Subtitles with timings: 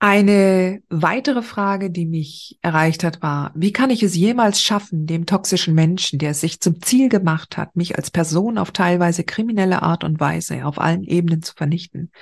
[0.00, 5.26] Eine weitere Frage, die mich erreicht hat, war, wie kann ich es jemals schaffen, dem
[5.26, 9.82] toxischen Menschen, der es sich zum Ziel gemacht hat, mich als Person auf teilweise kriminelle
[9.82, 12.12] Art und Weise auf allen Ebenen zu vernichten,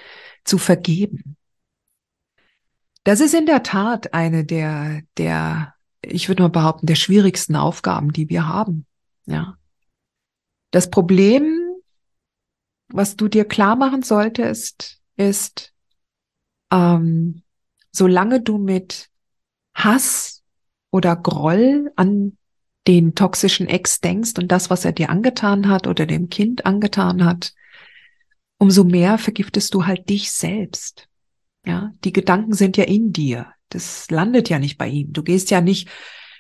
[0.43, 1.37] zu vergeben?
[3.05, 8.11] Das ist in der Tat eine der, der, ich würde mal behaupten, der schwierigsten Aufgaben,
[8.11, 8.87] die wir haben.
[9.27, 9.59] Ja.
[10.71, 11.61] Das Problem,
[12.89, 15.75] was du dir klar machen solltest, ist,
[16.73, 17.43] ähm,
[17.97, 19.09] solange du mit
[19.75, 20.43] Hass
[20.91, 22.37] oder Groll an
[22.87, 27.25] den toxischen Ex denkst und das, was er dir angetan hat oder dem Kind angetan
[27.25, 27.53] hat,
[28.59, 31.09] umso mehr vergiftest du halt dich selbst.
[31.65, 33.49] Ja, die Gedanken sind ja in dir.
[33.71, 35.13] Das landet ja nicht bei ihm.
[35.13, 35.89] Du gehst ja nicht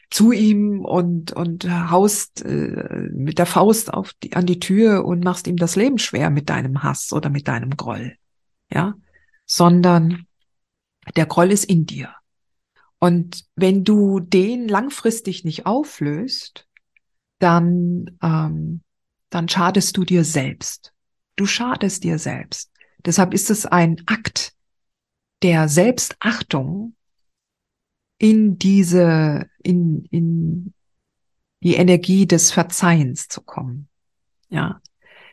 [0.09, 5.25] zu ihm und und haust äh, mit der Faust auf die, an die Tür und
[5.25, 8.17] machst ihm das Leben schwer mit deinem Hass oder mit deinem Groll.
[8.73, 8.95] Ja,
[9.47, 10.27] sondern
[11.15, 12.15] der Groll ist in dir.
[12.99, 16.67] Und wenn du den langfristig nicht auflöst,
[17.39, 18.81] dann, ähm,
[19.31, 20.93] dann schadest du dir selbst.
[21.37, 22.71] Du schadest dir selbst.
[23.05, 24.55] Deshalb ist es ein Akt
[25.43, 26.97] der Selbstachtung,
[28.19, 30.75] in diese, in, in
[31.63, 33.89] die Energie des Verzeihens zu kommen.
[34.49, 34.81] Ja.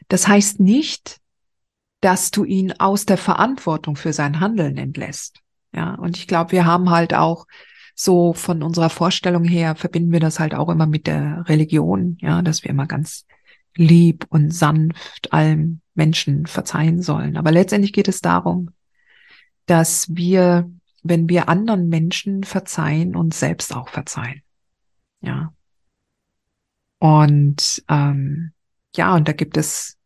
[0.09, 1.21] Das heißt nicht,
[2.01, 5.39] dass du ihn aus der Verantwortung für sein Handeln entlässt.
[5.73, 7.47] Ja, und ich glaube, wir haben halt auch
[7.95, 12.41] so von unserer Vorstellung her verbinden wir das halt auch immer mit der Religion, ja,
[12.41, 13.25] dass wir immer ganz
[13.75, 17.37] lieb und sanft allen Menschen verzeihen sollen.
[17.37, 18.71] Aber letztendlich geht es darum,
[19.65, 20.69] dass wir,
[21.03, 24.41] wenn wir anderen Menschen verzeihen, uns selbst auch verzeihen.
[25.21, 25.53] Ja.
[26.99, 28.53] Und ähm,
[28.95, 29.97] ja, und da gibt es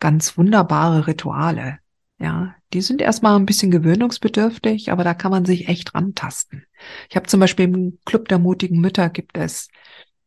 [0.00, 1.78] ganz wunderbare Rituale,
[2.18, 6.64] ja, die sind erstmal ein bisschen gewöhnungsbedürftig, aber da kann man sich echt rantasten.
[7.08, 9.68] Ich habe zum Beispiel im Club der mutigen Mütter gibt es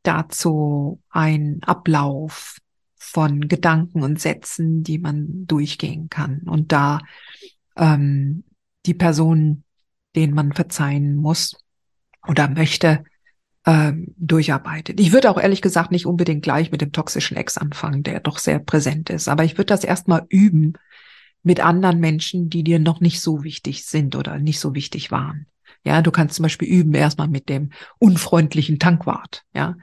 [0.04, 2.58] dazu einen Ablauf
[2.96, 6.42] von Gedanken und Sätzen, die man durchgehen kann.
[6.46, 7.00] Und da
[7.76, 8.46] ähm,
[8.86, 9.64] die Person,
[10.16, 11.58] denen man verzeihen muss
[12.28, 13.04] oder möchte,
[13.66, 15.00] ähm, durcharbeitet.
[15.00, 18.40] Ich würde auch ehrlich gesagt nicht unbedingt gleich mit dem toxischen Ex anfangen, der doch
[18.40, 19.28] sehr präsent ist.
[19.28, 20.74] Aber ich würde das erstmal üben,
[21.44, 25.48] mit anderen Menschen, die dir noch nicht so wichtig sind oder nicht so wichtig waren.
[25.84, 29.44] Ja, du kannst zum Beispiel üben erstmal mit dem unfreundlichen Tankwart.
[29.54, 29.76] Ja,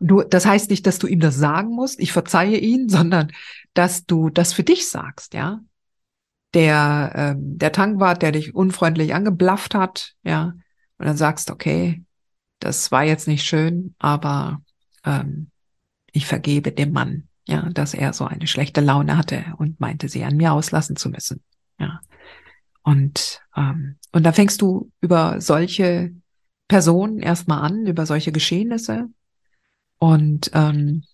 [0.00, 3.32] du, das heißt nicht, dass du ihm das sagen musst, ich verzeihe ihn, sondern
[3.74, 5.34] dass du das für dich sagst.
[5.34, 5.60] Ja,
[6.54, 10.14] der ähm, der Tankwart, der dich unfreundlich angeblafft hat.
[10.22, 10.54] Ja,
[10.98, 12.02] und dann sagst, okay,
[12.58, 14.62] das war jetzt nicht schön, aber
[15.04, 15.50] ähm,
[16.12, 20.24] ich vergebe dem Mann ja, dass er so eine schlechte Laune hatte und meinte, sie
[20.24, 21.42] an mir auslassen zu müssen.
[21.78, 22.00] Ja.
[22.82, 26.12] Und, ähm, und da fängst du über solche
[26.68, 29.08] Personen erstmal an, über solche Geschehnisse.
[29.98, 31.04] Und, ähm,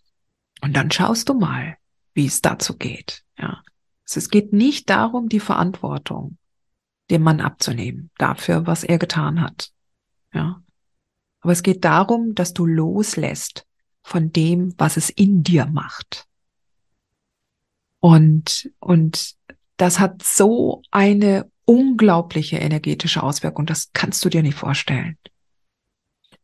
[0.63, 1.77] und dann schaust du mal,
[2.15, 3.23] wie es dazu geht.
[3.39, 3.63] Ja.
[4.05, 6.39] Es geht nicht darum, die Verantwortung
[7.11, 9.71] dem Mann abzunehmen, dafür, was er getan hat.
[10.33, 10.63] Ja.
[11.41, 13.67] Aber es geht darum, dass du loslässt
[14.09, 16.27] von dem, was es in dir macht.
[18.01, 19.37] Und, und
[19.77, 25.19] das hat so eine unglaubliche energetische Auswirkung, das kannst du dir nicht vorstellen.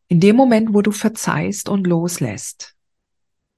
[0.09, 2.75] In dem Moment, wo du verzeihst und loslässt,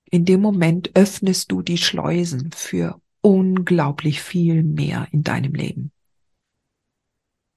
[0.09, 5.91] in dem Moment öffnest du die Schleusen für unglaublich viel mehr in deinem Leben.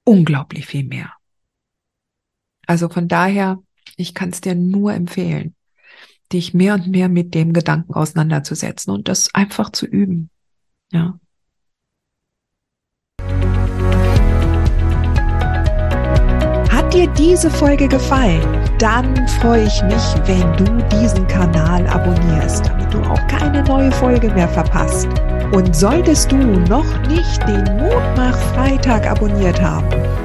[0.04, 1.12] Unglaublich viel mehr.
[2.66, 3.62] Also von daher,
[3.96, 5.54] ich kann es dir nur empfehlen
[6.32, 10.30] dich mehr und mehr mit dem Gedanken auseinanderzusetzen und das einfach zu üben.
[10.92, 11.18] Ja.
[16.90, 18.42] dir diese Folge gefallen,
[18.78, 24.28] dann freue ich mich, wenn du diesen Kanal abonnierst, damit du auch keine neue Folge
[24.30, 25.08] mehr verpasst.
[25.52, 29.88] Und solltest du noch nicht den Mutmach Freitag abonniert haben,